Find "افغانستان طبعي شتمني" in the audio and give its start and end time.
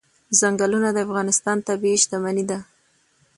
1.05-2.43